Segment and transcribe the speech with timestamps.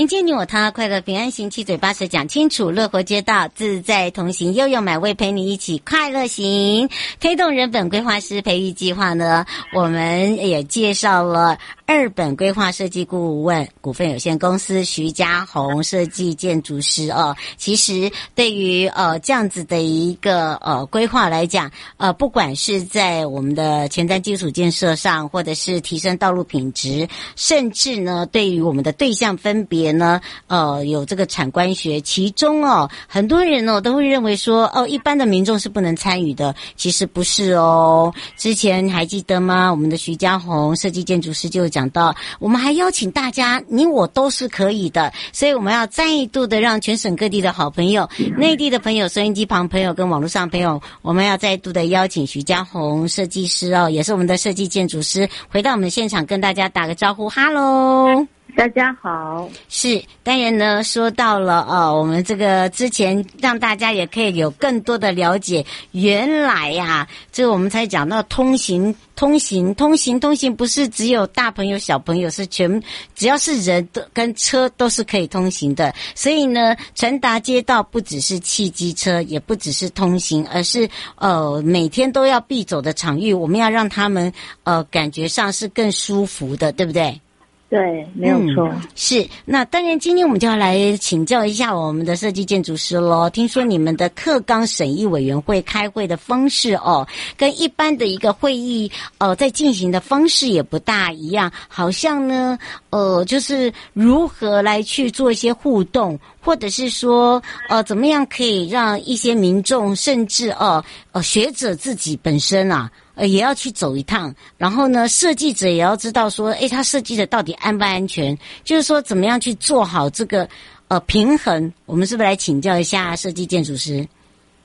[0.00, 6.88] 迎接你我他，快乐平安行，七嘴八舌讲清楚，乐活街道自在同行，悠悠美味陪你一起快乐行，
[7.20, 11.58] 推动人本规划师培育计划呢，我们也介绍了。
[11.84, 38.10] 二本规划设计顾问股份有限公司徐家红设计建筑师哦，其实对于呃这样子的一个呃规划来讲，呃不管是在我们的前瞻基础建设上，或者是提升道路品质，甚至呢对于我们的对象分别呢，呃有这个产官学，其中哦很多人哦都会认为说哦一般的民众是不能参与的，其实不是哦。
[38.38, 39.70] 之前还记得吗？
[39.70, 41.90] 我们的徐家红设计建筑师就讲。
[41.90, 58.39] 到，我们还邀请大家，你我都是可以的，所以我们要再度的让全省各地的好朋友、内地的朋友、收音机旁朋友跟网络上朋友，我们要再度的邀请徐家红设计师哦，也是我们的设计建筑师，回到我们的现场跟大家打个招呼，哈喽。
[58.56, 72.82] 大家好，是当然呢，说到了哦，我们这个之前让大家也可以有更多的了解，原来呀、这个我们才讲到通行、通行、通行、通行，不是只有大朋友、小朋友，是全
[73.14, 75.94] 只要是人都跟车都是可以通行的。
[76.14, 84.32] 所以呢，传达街道不只是汽机车，也不只是通行，而是呃每天都要必走的场域，我们要让他们
[84.64, 87.20] 呃感觉上是更舒服的，对不对？
[87.70, 88.68] 对，没有错。
[88.96, 93.30] 是，那当然，今天我们就要来请教一下我们的设计建筑师喽。
[93.30, 102.58] 听说你们的课纲审议委员会开会的方式哦，跟一般的一个会议呃在进行的方式也不大一样，好像呢，
[102.90, 112.90] 呃，就是如何来去做一些互动，或者是说，呃，怎么样可以让一些民众，甚至哦，呃，学者自己本身啊。
[113.20, 118.34] 呃，也要去走一趟，然后呢，设计者也要知道说，诶，他设计的到底安不安全？
[118.64, 120.48] 就是说，怎么样去做好这个
[120.88, 121.70] 呃平衡？
[121.84, 124.08] 我们是不是来请教一下设计建筑师？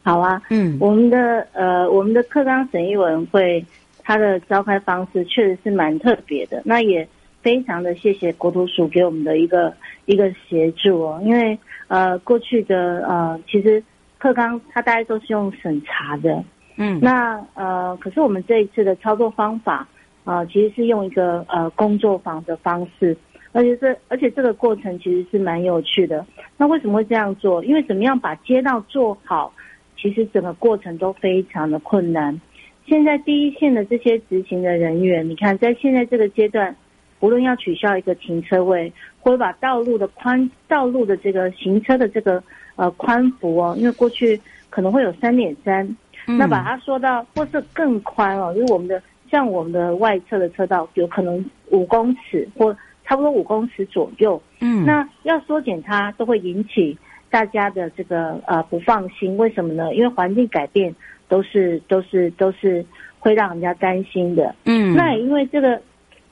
[0.03, 3.65] 好啊，嗯，我们的呃，我们的课纲审议委员会，
[4.01, 6.61] 它的召开方式确实是蛮特别的。
[6.63, 7.05] 那也
[7.41, 9.73] 非常的谢谢国土署给我们的一个
[10.05, 13.83] 一个协助哦，因为呃，过去的呃，其实
[14.17, 16.41] 课纲它大概都是用审查的。
[16.77, 19.87] 嗯，那呃，可是我们这一次的操作方法
[20.25, 23.15] 啊、其实是用一个呃工作坊的方式，
[23.51, 26.25] 而且这而且这个过程其实是蛮有趣的。
[26.57, 27.63] 那为什么会这样做？
[27.63, 29.53] 因为怎么样把街道做好，
[29.95, 32.41] 其实整个过程都非常的困难。
[32.87, 36.75] 现在第一线的这些执行的人员，你看在现在这个阶段，
[37.19, 42.43] 无论要取消一个停车位，或者把道路的宽道路的这个行车的这个
[42.75, 45.95] 呃宽幅哦，因为过去可能会有三点三。
[46.25, 56.97] 那把它缩到，或是更宽哦，因为我们的像我们的外侧的车道有可能五公尺或差不多五公尺左右，嗯，那要缩减它都会引起
[57.29, 59.93] 大家的这个呃不放心，为什么呢？
[59.93, 60.95] 因为环境改变
[61.27, 62.83] 都是都是都是
[63.19, 65.79] 会让人家担心的，嗯，那也因为这个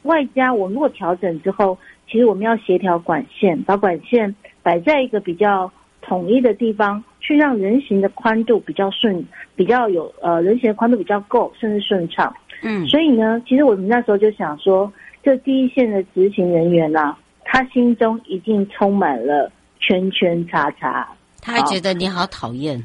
[0.04, 1.78] 外加我们如果调整之后，
[2.10, 7.04] 其实我们要协调管线，把管线摆在一个比较统一的地方。
[7.24, 9.26] 去让人行的宽度比较顺，
[9.56, 12.32] 比较有呃人行的宽度比较够，甚至顺畅。
[12.62, 14.92] 嗯，所以呢，其实我们那时候就想说，
[15.24, 21.08] 这第一线的执行人员啊，他心中一定充满了圈圈叉叉。
[21.42, 22.82] 他还觉得你好讨厌。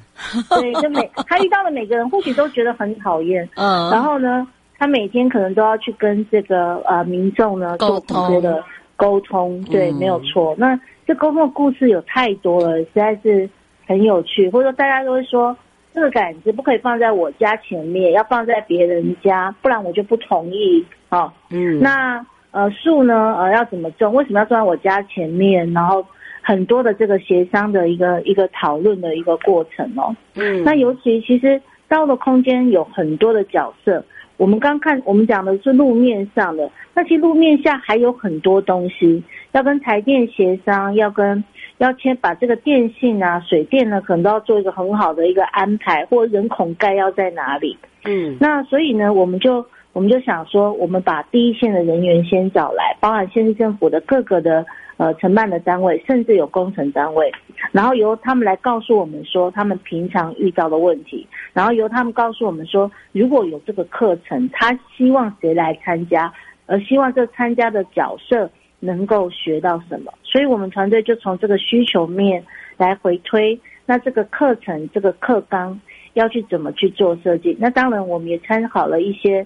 [0.51, 3.49] 对，就每 他遇到的每个人，或许都觉得很讨厌。
[3.57, 3.91] 嗯。
[3.91, 4.47] 然后呢，
[4.79, 8.63] 他每天可能都要去跟这个呃民众呢做很多的
[8.97, 9.63] 沟通。
[9.65, 10.57] 对，没有错。
[10.59, 13.49] 那这沟通的故事有太多了，实在是
[13.89, 14.49] 很有趣。
[14.51, 15.57] 或者说，大家都会说。
[15.95, 20.85] 这个杆子不可以放在我家前面，要放在别人家，不然我就不同意。
[21.09, 23.35] 好、哦，嗯，那呃树呢？
[23.37, 24.15] 呃要怎么种？
[24.15, 25.73] 为什么要种在我家前面？
[25.73, 26.07] 然后
[26.41, 30.15] 很多的这个协商的一个一个讨论的一个过程哦。
[30.37, 34.05] 嗯，那尤其其实道路空间有很多的角色。
[34.37, 39.21] 我们刚看我们讲的是路面上的，那其实路面下还有很多东西
[39.51, 41.43] 要跟台电协商，要跟。
[41.79, 47.77] 要先把这个电信啊、水电呢，可能都要做一个很好的一个安排，或人孔盖要在哪里。
[48.05, 54.65] 嗯，那所以呢，我们就我们就想说，我们把第一线的人员先找来，包含县市政府的各个的
[54.97, 57.31] 呃承办的单位，甚至有工程单位，
[57.71, 66.33] 然后由他们来告诉我们说他们平常遇到的问题，然后由他们告诉我们说，如果有这个课程，他希望谁来参加，
[66.67, 68.51] 而希望这参加的角色。
[68.81, 70.13] 能够学到什么？
[70.23, 72.45] 所以我们团队就从这个需求面
[72.77, 75.81] 来回推，那这个课程、这个课纲
[76.15, 77.57] 要去怎么去做设计？
[77.59, 79.45] 那当然，我们也参考了一些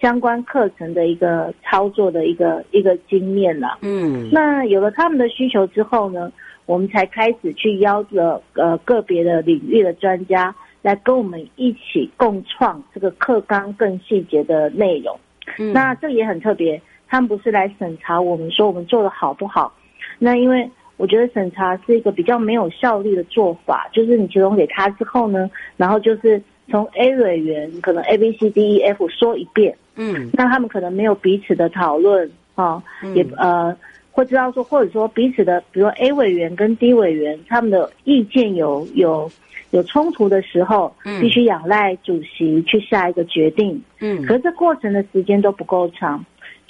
[0.00, 3.78] 相关课程的一个操作的一个一个经验了。
[3.82, 6.30] 嗯，那有了他们的需求之后呢，
[6.66, 15.18] 我们才开始去邀着呃个别的领域的专家来跟我们一起共创这个课纲更细节的内容。
[15.58, 16.82] 嗯，那这也很特别。
[17.14, 19.72] 他们不是来审查我们说我们做的好不好？
[20.18, 32.82] 那因为我觉得审查是一个比较没有效率的做法，就是你提供给他之后呢，然后就是从 A 委员可能 A B C D E F 说一遍，嗯，那他们可能没有彼此的讨论啊，
[33.14, 33.76] 也呃
[34.10, 39.30] 会知道说或者说彼此的，比如说 A 委员跟 D 委员他们的意见有有
[39.70, 46.24] 有冲突的时候，必须仰赖主席去下一个决定，嗯，可是这过程的时间都不够长。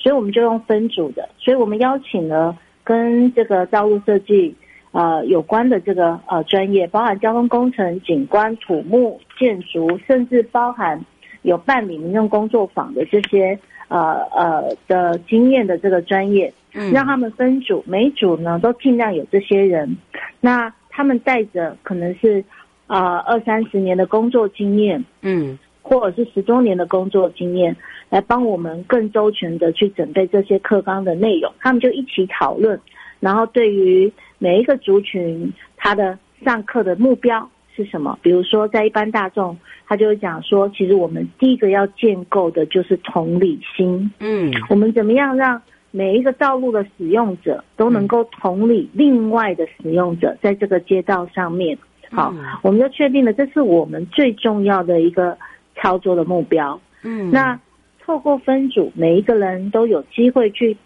[0.04, 2.54] 所以我们就用分组的，所以我们邀请了
[2.84, 4.54] 跟这个道路设计
[4.92, 11.02] 呃有关的这个呃专业，包含交通工程、景观、土木、建筑，甚至包含
[11.40, 13.58] 有办理民用工作坊的这些
[13.88, 19.96] 呃呃的经验的这个专业，嗯，让他们分组，每组呢都尽量有这些人，
[20.38, 22.44] 那他们带着可能是
[22.86, 27.76] 啊、呃、二三十年的工作经验，嗯，或者是十多年的工作经验。
[28.10, 32.78] 来帮我们更周全的去准备这些课纲的内容，他们就一起讨论，
[33.18, 38.16] 然后对于每一个族群，他的上课的目标是什么？
[38.22, 39.56] 比如说在一般大众，
[39.88, 44.08] 他就会讲说，其实我们第一个要建构的就是同理心。
[44.20, 45.60] 嗯，我们怎么样让
[45.90, 51.76] 每一个道路的使用者都能够同理另外的使用者，在这个街道上面，
[52.12, 52.32] 好，
[52.62, 55.36] 我们就确定了这是我们最重要的一个
[55.76, 56.80] 操作的目标。
[57.02, 57.58] 嗯，那。
[58.06, 60.76] 透过分组，每一个人都有机会去，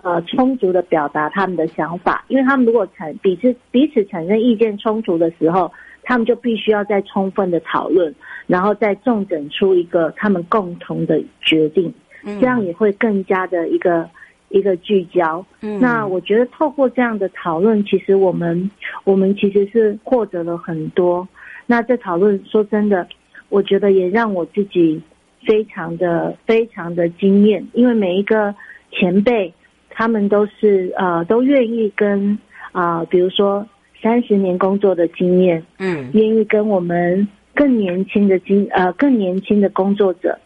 [0.00, 2.24] 呃，充足的表达他们的想法。
[2.28, 5.70] 因为他们如果产彼此彼此产生意见冲突的时候，
[6.02, 8.14] 他们就必须要再充分的讨论，
[8.46, 11.92] 然后再重整出一个他们共同的决定。
[12.22, 14.08] 这样也会更加的一个
[14.48, 15.44] 一个聚焦。
[15.60, 18.70] 嗯，那我觉得透过这样的讨论，其实我们
[19.04, 21.28] 我们其实是获得了很多。
[21.66, 23.06] 那这讨论说真的，
[23.54, 25.00] 我觉得也让我自己。
[25.46, 28.54] 非常的非常的惊艳，因为每一个
[28.90, 29.52] 前辈，
[29.90, 32.38] 他们都是呃都愿意跟
[32.72, 33.66] 啊、呃，比如说
[34.02, 40.38] 三十年工作的经验，嗯，愿意跟我们更年轻的经呃更年轻的工作者，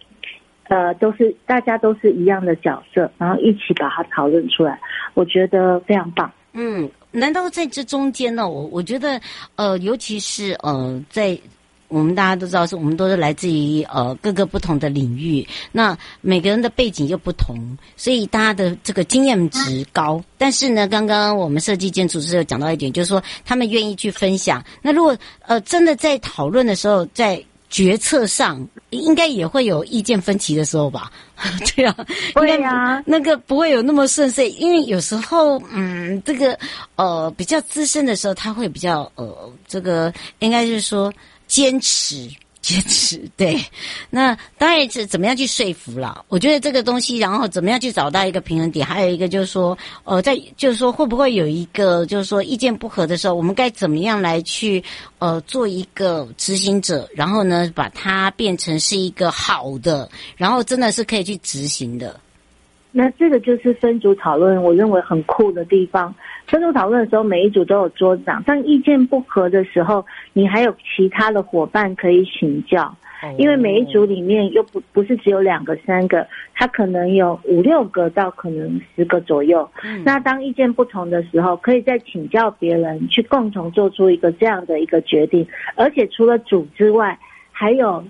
[0.65, 4.81] 呃，都是大家都是一样的角色，然后一起把它讨论出来，
[5.15, 6.29] 我觉得非常棒。
[6.55, 8.51] 嗯，难道在这中间呢？
[8.51, 9.21] 我我觉得
[9.55, 11.39] 呃，尤其是呃在。
[11.89, 17.57] 我们大家都知道，是我们都是来自于呃各个不同的领域，那每个人的背景又不同，
[17.97, 20.23] 所以大家的这个经验值高。
[20.37, 24.63] 但是呢，刚刚我们设计建筑师有讲到一点，就是说他们愿意去分享。
[24.83, 25.17] 那如果
[25.47, 31.11] 呃真的在讨论的时候，在决策上，应该也会有意见分歧的时候吧？
[31.75, 31.97] 对啊，
[32.35, 36.59] 对啊，那个不会有那么顺遂，因为有时候嗯，这个
[36.97, 41.11] 呃比较资深的时候，他会比较呃这个应该是说。
[41.49, 42.29] 坚持，
[42.61, 43.59] 坚持， 对。
[44.11, 46.25] 那当然是怎么样去说服了？
[46.29, 48.87] 我觉得这个东西，然后怎么样去找到一个平衡点？
[48.87, 54.83] 还有一个就是说，呃，在就是说，会不会有一个就是说意见不合的时候，我们该怎么样来去
[55.19, 57.09] 呃做一个执行者？
[57.15, 62.21] 然后呢，把它变成是一个好的，然后真的是可以去执行的。
[62.91, 66.15] 那这个就是分组讨论，我认为很酷的地方。
[66.49, 72.95] 分组讨论的时候，每一组都有桌长，但意见不合的时候，你还有其他的伙伴可以请教。
[73.37, 76.25] 因为每一组里面又不不是只有两个、三个，
[76.55, 79.69] 他可能有五六个到可能十个左右。
[80.05, 85.45] 那当意见不同的时候，可以再请教别人，去共同做出一个这样的一个决定。
[85.75, 87.19] 而且除了组之外，
[87.51, 88.05] 还有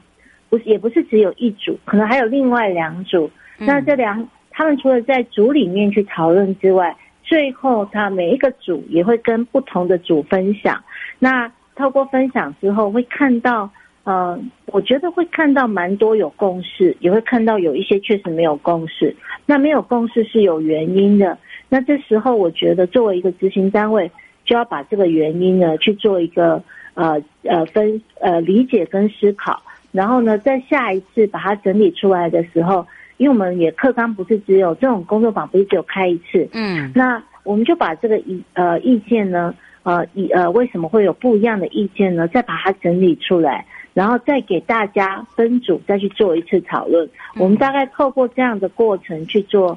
[0.50, 3.30] 不是也不是只有一组，可能还有另外两组。
[3.56, 6.94] 那这两他们除了在组里面去讨论之外，
[7.28, 10.82] 最后他每一个组也会跟不同的组分享。
[11.18, 13.70] 那透过分享之后，会看到。
[14.04, 19.14] 呃，我觉得会看到蛮多有共识，也会看到有一些确实没有共识。
[19.44, 21.36] 那没有共识是有原因的。
[21.68, 24.10] 那这时候，我觉得作为一个执行单位，
[24.46, 26.62] 就要把这个原因呢去做一个
[26.94, 29.62] 呃呃分呃理解跟思考。
[29.92, 32.86] 然后呢，在下一次把它整理出来的时候，
[33.18, 36.48] 因为我们也课纲不是只有这种工作坊，不是只有开一次。
[36.52, 36.90] 嗯。
[36.94, 42.26] 那我们就把这个意呃意见呢，呃以呃为什么会有不一样的意见呢？
[42.26, 43.64] 再把它整理出来。
[43.94, 47.08] 然后再给大家分组，再去做一次讨论。
[47.36, 49.76] 我们大概透过这样的过程去做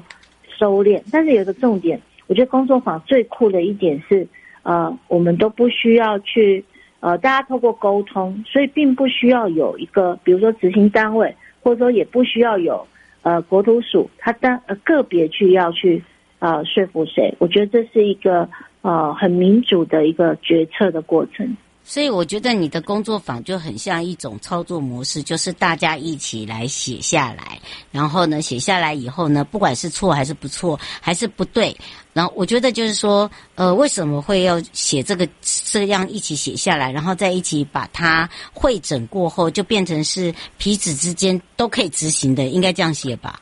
[0.56, 1.02] 收敛。
[1.10, 4.24] 但是有个重点，我觉得工作坊最酷的一点是，
[4.62, 6.64] 呃，我们都不需要去，
[7.00, 12.86] 呃，大家透过沟通，所以并不需要有一个，比如说执行单位，或者说也不需要有，
[13.22, 16.02] 呃，国土署，他单呃个别去要去，
[16.40, 17.34] 呃，说服谁。
[17.38, 18.48] 我觉得这是一个，
[18.82, 21.56] 呃，很民主的一个决策的过程。
[21.84, 27.60] 所以我觉得你的工作坊就很像一种操作模式，就是大家一起来写下来，
[27.90, 31.76] 然后呢，写下来以后呢，不管是错还是不错，还是不对，
[32.12, 43.40] 然后我觉得就是说，呃，为什么会要写这个这样一起写下来，然后再一起把它会诊过后，就变成是彼此之间都可以执行的，应该这样写吧？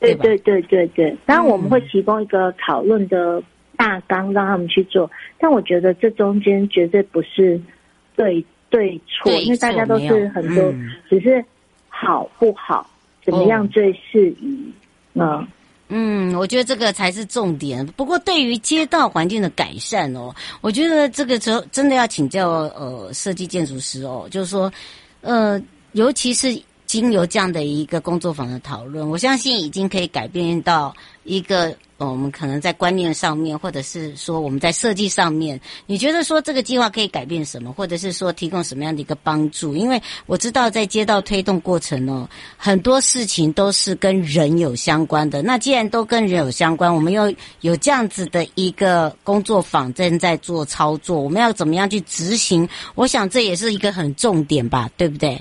[0.00, 3.42] 对对对对对，当然我们会提供一个讨论的。
[3.80, 7.58] 大纲让他们去做，但我觉得这中间绝对不是
[8.14, 11.42] 对对错，因为大家都是很多，嗯、只是
[11.88, 12.86] 好不好，
[13.24, 14.70] 怎么样最适宜
[15.14, 15.48] 呢？
[15.88, 17.86] 嗯，我觉得这个才是重点。
[17.96, 24.70] 不过对于街道环境的改善哦，我觉得这个时候真的要请教呃设计建筑师哦，就是说
[25.22, 25.58] 呃，
[25.92, 26.52] 尤其是
[26.90, 30.92] 经由这样的一个工作坊的讨论，我相信已经可以改变到
[31.22, 31.72] 一个。
[31.98, 39.76] 我们可能在观念上面，或者是说我们在设计上面，你觉得说这个计划可以改变什么，或者是说提供什么样的一个帮助？
[39.76, 45.42] 因为我知道在街道推动过程哦，很多事情都是跟人有相关的。
[45.42, 47.30] 那既然都跟人有相关，我们又
[47.60, 52.66] 有这样子的一个工作坊正在做操作，我们要怎么样去执行？
[52.94, 55.38] 我想这也是一个很重点吧，对不对？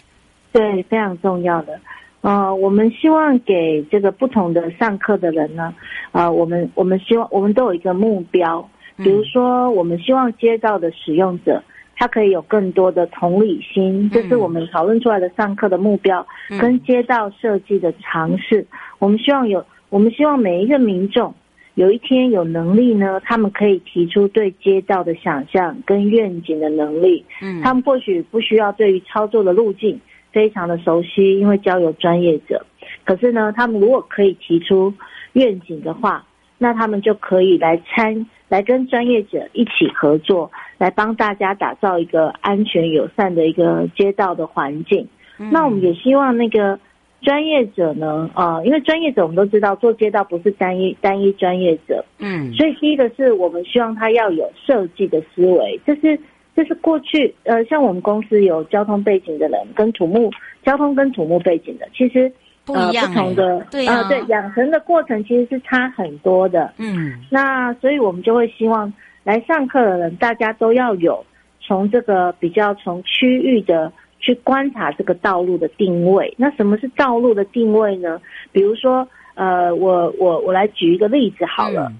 [0.51, 1.79] 对，非常重要的。
[2.21, 5.73] 呃，我们希望给这个不同的上课的人呢，
[6.11, 11.63] 呃，我们我们希望我们都有一个目标，比如说我们希望街道的使用者
[11.95, 16.27] 他可以有更多的同理心，这是我们讨论出来的上课的目标，
[16.59, 18.67] 跟街道设计的尝试。
[18.99, 21.33] 我们希望有，我们希望每一个民众
[21.75, 27.23] 有一天有能力呢，他们可以提出对街道的想象跟愿景的能力。
[27.41, 29.97] 嗯，他们或许不需要对于操作的路径。
[30.31, 32.65] 非常的熟悉，因为交由专业者。
[33.03, 34.93] 可是呢，他们如果可以提出
[35.33, 36.25] 愿景的话，
[36.57, 45.07] 那他们就可以来参，来跟专业者一起合作，来帮大家打造一个安全友善的一个街道的环境。
[45.39, 45.49] 嗯。
[45.51, 46.79] 那我们也希望那个
[47.21, 56.19] 专业者呢，呃，因为专业者我们都知道，做街道不是单一单一专业者，嗯，所以第一个是我们希望他要有设计的思维，这是。
[56.55, 60.29] 就是过去，呃，像我们公司有交通背景的人，跟土木
[60.65, 62.29] 交通跟土木背景的，其实
[62.65, 66.73] 不一样，呃，不同的，对啊，呃，对，养成的过程其实是差很多的。
[66.77, 68.91] 嗯，那所以我们就会希望
[69.23, 71.25] 来上课的人，大家都要有
[71.61, 73.89] 从这个比较从区域的
[74.19, 76.33] 去观察这个道路的定位。
[76.35, 78.19] 那什么是道路的定位呢？
[78.51, 81.99] 比如说，呃，我我我来举一个例子好了，嗯，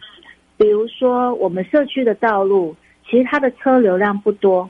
[0.58, 2.76] 比如说我们社区的道路。
[3.10, 4.70] 其实它的车流量不多，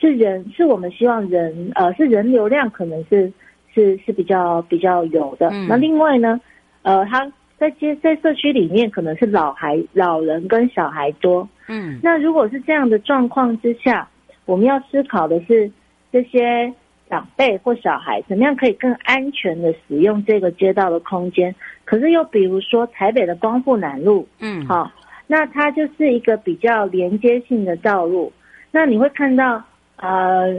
[0.00, 3.32] 是人是我们希望人呃是人流量可能是
[3.72, 5.48] 是是比较比较有的。
[5.50, 5.68] 嗯。
[5.68, 6.40] 那另外呢，
[6.82, 11.48] 呃，它在街在社区里面可能是老孩老人跟小孩多。
[11.68, 12.00] 嗯。
[12.02, 14.08] 那如果是这样的状况之下，
[14.46, 15.70] 我们要思考的是
[16.10, 16.72] 这些
[17.08, 21.54] 长辈或小孩怎么样可以更安全的使用这个街道的空间。
[21.84, 24.90] 可是又比如说台北的光复南路，嗯，好。
[25.26, 28.32] 那它就是一个比较连接性的道路，
[28.70, 29.62] 那你会看到，
[29.96, 30.52] 呃，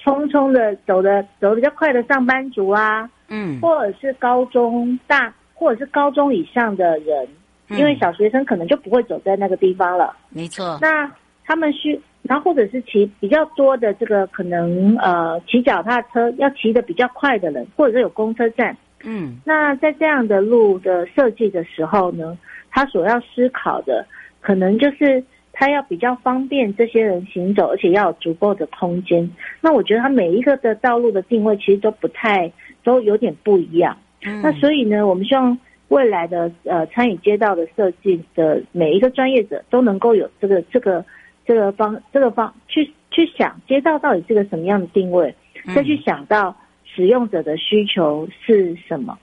[0.00, 7.28] 匆匆的走的走的比较快的上班族啊，嗯，或者是高中大或者是高中以上的人，
[7.68, 10.16] 因为小学生可能就不会走在那个地方了。
[10.30, 10.78] 没错。
[10.80, 11.10] 那
[11.44, 18.76] 他们需，然后或者是骑比较多的这个可能呃骑脚踏车要骑的比较快的人，或者是有公车站。
[19.04, 19.38] 嗯。
[19.44, 22.36] 那在这样的路的设计的时候呢，
[22.70, 24.06] 他所要思考的
[24.40, 25.22] 可能就是。
[25.58, 29.26] 他要比较方便这些人行走，而且要有足够的空间。
[29.62, 32.52] 那我觉得他每一个的道路的定位其实都不太，
[32.84, 33.96] 都有点不一样。
[34.26, 34.42] 嗯。
[34.42, 41.02] 那所以呢，我们希望未来的呃参与街道的设计的每一个专业者都能够有这个这个
[41.46, 45.34] 这个方这个方去去想街道到底是个什么样的定位，
[45.74, 46.54] 再去想到
[46.96, 49.18] 使用者的需求是什么。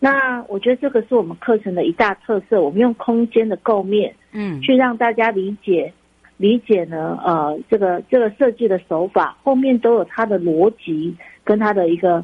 [0.00, 5.92] 那我觉得这个是我们课程的一大特色，我们用空间的构面，嗯，去让大家理解，
[6.36, 12.22] 理解呢，呃，这个这个设计的手法后面都有它的逻辑跟它的一个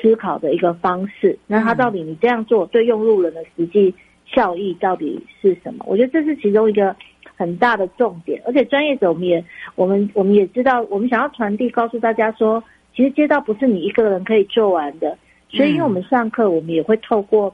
[0.00, 1.38] 思考的一个方式。
[1.46, 3.94] 那它到底你这样做对用路人的实际
[4.26, 5.84] 效益到底是什么？
[5.86, 6.96] 我觉得这是其中一个
[7.36, 8.42] 很大的重点。
[8.44, 9.44] 而且专业者我们也
[9.76, 12.62] 我们我们也知道，我们想要传递告诉大家说，
[12.94, 15.16] 其实街道不是你一个人可以做完的。
[15.48, 17.52] 所以，因为我们上课，我们也会透过，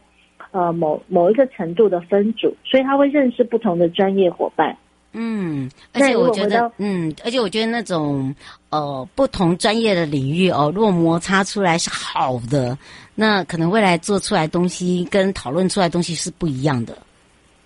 [0.51, 4.77] 呃，某某一个程度的分组，所以他会认识不同的专业伙伴。
[5.19, 8.35] 嗯，而且我觉得，嗯，而且我觉得那种
[8.69, 12.77] 呃不同专业的领域哦，如果摩擦出来是好的，
[13.15, 16.95] 那可能未来做出来东西跟讨论出来东西是不一样的。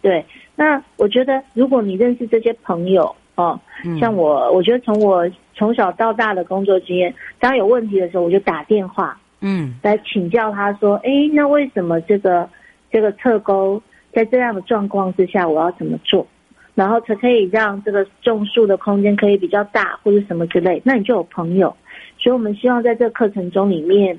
[0.01, 0.25] 对，
[0.55, 5.29] 那我觉得如果你认识这些朋友哦，嗯，像我，我觉得从我
[5.61, 9.21] 从小到大的工作经验，当有问题的时候，我就打电话。
[9.41, 12.49] 嗯，来请教他说，哎，那为什么这个
[12.91, 13.83] 这个侧沟
[14.15, 16.27] 在这样的状况之下，我要怎么做，
[16.75, 21.77] 然后才可以让这个种树的空间可以比较大，或者什么之类，那你就有朋友。
[22.19, 24.19] 所以我们希望在这个课程中里面，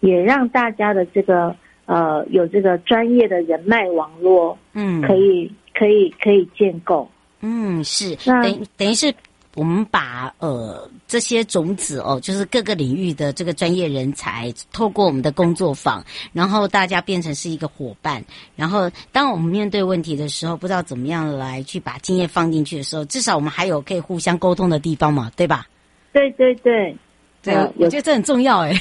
[0.00, 7.08] 也让大家的这个呃有这个专业的人脉网络，嗯，可以可以可以建构，
[7.40, 9.10] 嗯，是，等等于是。
[9.56, 18.24] 我们把呃这些种子哦，就是各个领域的这个专业人才，透过我们的工作坊，然后大家变成是一个伙伴。
[18.56, 25.66] 然后当我们面对问题的时候，不知道怎么样来去把经验放进去的时候，至少我们还有可以互相沟通的地方嘛，对吧？
[26.12, 26.96] 对对对，
[27.42, 28.72] 对，我觉得这很重要哎。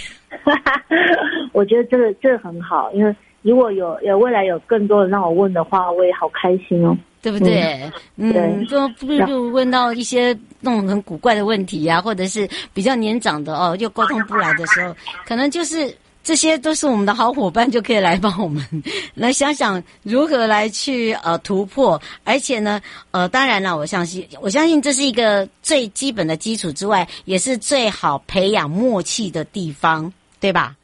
[1.54, 6.98] 我觉得这个这个很好，因为如果有有未来有更多人让我问的话，我也好开心哦。
[7.24, 7.90] 对不对？
[8.18, 14.94] 嗯，就不如就问到一些那种很古怪的问题呀、啊，或者是比较年长的哦，又沟通不来的时候，
[15.26, 18.62] 可能就是这些都是我们的好伙伴，就可以来帮我们
[19.14, 22.00] 来想想如何来去呃突破。
[22.26, 22.82] 而且呢，
[23.12, 30.76] 呃，当然了，我相信，我相信这是一个最基本的基础之外，也是最好培养默契的地方，对吧？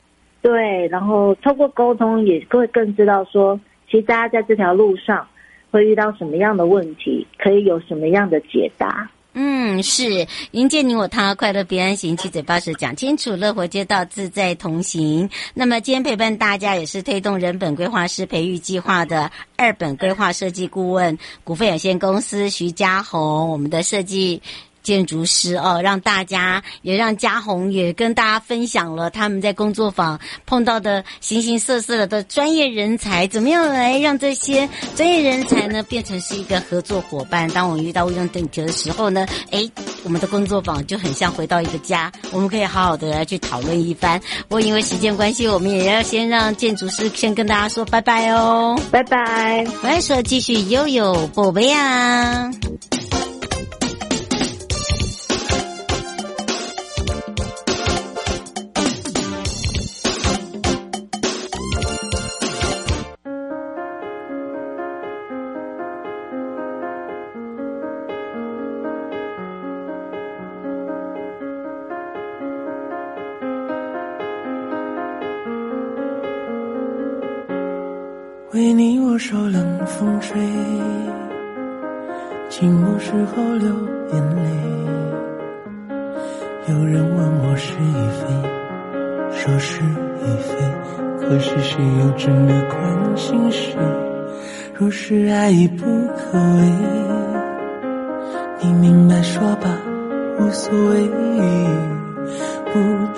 [0.42, 3.60] 对，然后透过沟通，也会更知道说，
[3.92, 5.28] 其实大家在这条路上。
[5.72, 7.26] 会遇到什么样的问题？
[7.38, 9.10] 可以有什么样的解答？
[9.34, 15.30] 嗯，是迎接你我他，快乐平安行，七嘴八舌讲清楚，乐活街道自在同行。
[15.54, 24.42] 那么今天陪伴大家也是推动人本规划师培育计划的二本规划设计顾问股份有限公司徐家红，我们的设计。
[24.84, 37.50] 建筑师哦，让大家也让嘉宏也跟大家分享了他们在工作坊碰到的形形色色的专业人才，怎么样来让这些专业人才呢变成是一个合作伙伴？
[37.50, 39.70] 当我们遇到问题的时候呢，哎，
[40.04, 44.20] 我们的工作坊就很像回到一个家，我们可以好好的来去讨论一番。
[44.48, 49.66] 不过因为时间关系，我们也要先让建筑师先跟大家说拜拜哦，拜拜。
[49.84, 52.52] 我来说继续悠悠宝贝啊。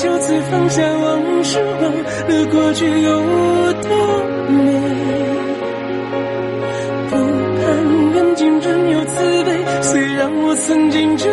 [0.00, 3.10] 就此放下往事，忘了过去有
[3.82, 3.90] 多
[4.48, 4.56] 美。
[7.10, 7.66] 不盼
[8.14, 9.50] 缘尽仍有慈悲，
[9.82, 11.28] 虽然我曾经这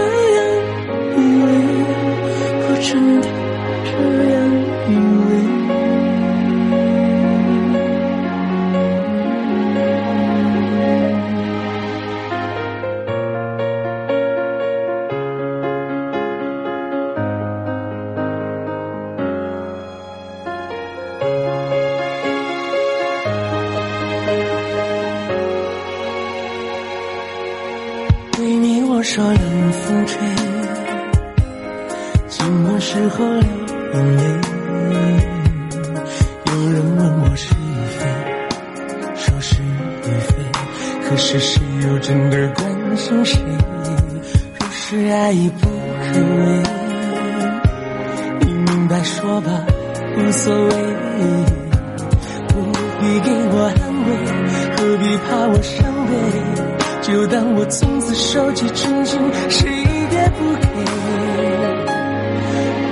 [58.25, 60.67] 我从此收起真情，谁也不给。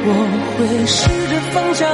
[0.06, 0.10] 我
[0.58, 1.88] 会试着放下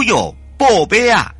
[0.00, 1.34] 悠悠，宝贝啊！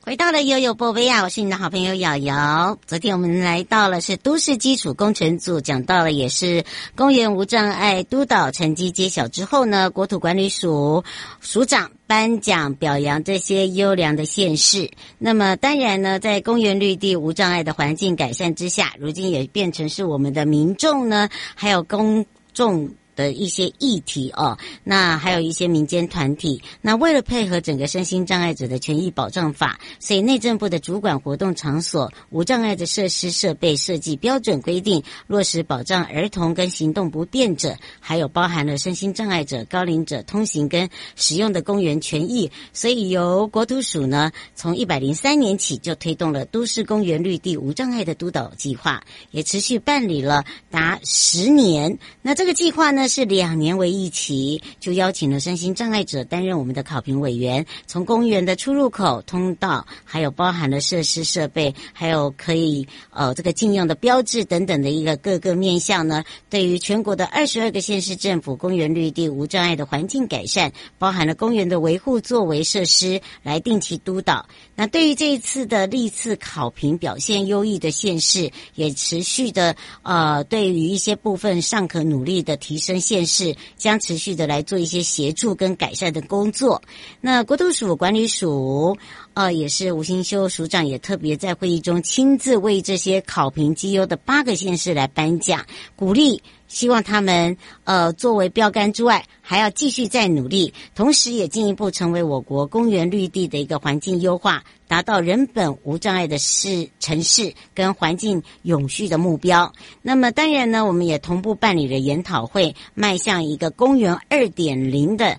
[0.00, 2.76] 回到了悠悠宝贝啊，我是你的好朋友瑶瑶。
[2.84, 6.64] 昨天我们来到了是都市基础工程组，讲到了也是
[6.96, 11.04] 公园无障碍督导成绩揭晓之后呢，国土管理署
[11.40, 14.90] 署长颁奖表扬这些优良的县市。
[15.16, 22.90] 那么当然呢，在公园绿地无障碍的环境改善之下，如今也变成是我们的民众呢，还有公众。
[23.14, 51.98] 的一些议题哦，那还有一些民间团体，那为了配合整个身心障碍者的权益保障法，所以内政部的主管活动场所无障碍的设施设备设计标准规定，落实保障儿童跟行动不便者，还有包含了身心障碍者、高龄者通行跟使用的公园权益，所以由国土署呢，从一百零三年起就推动了都市公园绿地无障碍的督导计划，也持续办理了达十年。
[52.22, 74.46] 那这个计划呢，是两年为一期，就邀请了身心障碍者担任我们的考评委员，从公园的出入口、通道，还有包含了设施设备，还有可以呃这个禁用的标志等等的一个各个面向呢，对于全国的二十二个县市政府公园绿地无障碍的环境改善，包含了公园的维护作为设施来定期督导。
[74.76, 86.82] 那对于这一次的历次考评表现优异的县市，也持续的呃，对于一些部分尚可努力的提升县市，将持续的来做一些协助跟改善的工作。
[87.20, 88.96] 那国土署管理署
[89.34, 96.42] 呃，也是吴新修署长也特别在会议中亲自为这些考评绩优的八个县市来颁奖，鼓励。
[96.68, 109.72] 希望他们呃作为标杆之外，还要继续再努力，同时也进一步成为我国公园绿地的一个环境优化，达到人本无障碍的市城市跟环境永续的目标。
[110.02, 115.38] 那么当然呢，我们也同步办理了研讨会，迈向一个公园二点零的。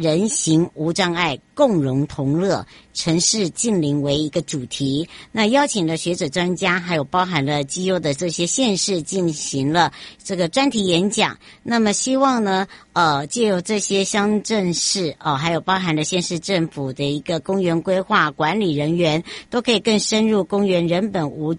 [0.00, 5.08] 人行无障碍，共融同乐，城市近邻为一个主题。
[5.32, 11.36] 那邀请了学者专家，还有包含了绩优的这些县市，进行了这个专题演讲。
[11.64, 21.56] 那么希望呢，呃，借由这些乡镇市哦，还有包含了县市政府的一个公园规划管理人员，都可以更深入公园人本无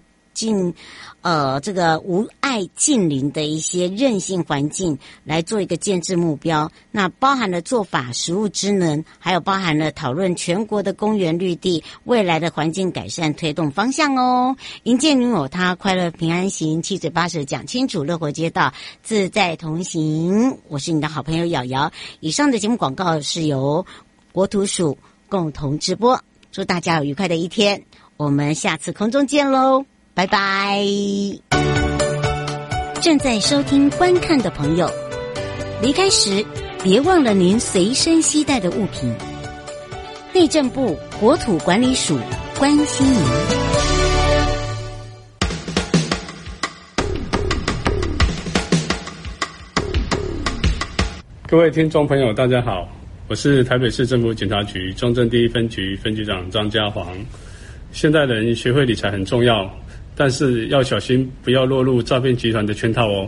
[0.48, 0.74] 近。
[1.22, 14.56] 呃，这个无碍近邻的一些韧性环境来做一个建制目标，那包含了做法食物职能，还有包含了讨论全国的公园绿地未来的环境改善推动方向哦。
[14.84, 18.72] 迎接你我他，快乐平安行，七嘴八舌讲清楚，乐活街道
[19.02, 20.56] 自在同行。
[20.68, 21.92] 我是你的好朋友瑶瑶。
[22.20, 23.84] 以上的节目广告是由
[24.32, 24.96] 国土署
[25.28, 26.18] 共同直播，
[26.50, 27.84] 祝大家有愉快的一天，
[28.16, 29.84] 我们下次空中见喽。
[30.20, 30.86] 拜拜！
[33.00, 34.86] 正在收听、观看的朋友，
[35.80, 36.44] 离开时
[36.82, 39.10] 别忘了您随身携带的物品。
[40.34, 42.18] 内政部国土管理署
[42.58, 43.22] 关心您。
[51.46, 52.86] 各位听众朋友，大家好，
[53.26, 57.08] 我是台北市政府警察局中正第一分局分局长张家煌。
[57.90, 59.66] 现代人学会理财很重要。
[60.20, 63.26] 但是要小心，不要落入诈骗集团的圈套哦。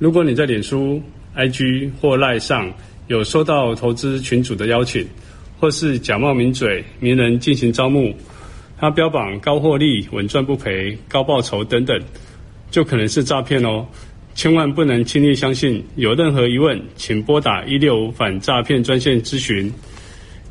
[0.00, 1.00] 如果你在脸书、
[1.36, 2.74] IG 或 LINE 上
[3.06, 5.06] 有收到投资群主的邀请，
[5.60, 8.12] 或是假冒名嘴、名人进行招募，
[8.76, 11.96] 他标榜高获利、稳赚不赔、高报酬等等，
[12.72, 13.86] 就可能是诈骗哦。
[14.34, 15.80] 千万不能轻易相信。
[15.94, 19.72] 有任何疑问，请拨打一六五反诈骗专线咨询。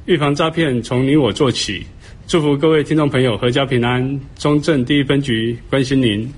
[0.05, 1.85] 预防诈骗，从你我做起。
[2.29, 6.31] 祝福各位听众朋友阖家平安，中正第一分局关心您。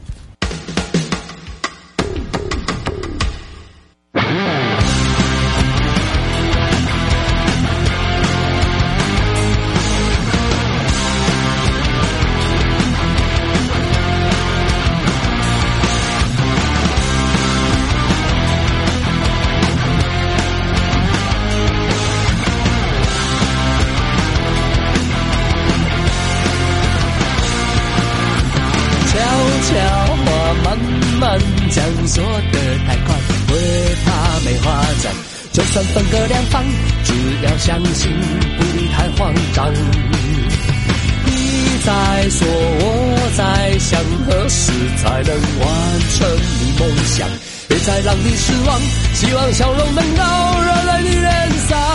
[48.24, 48.80] 你失望
[49.14, 50.22] 希望笑容能够
[50.62, 51.91] 惹来女人撒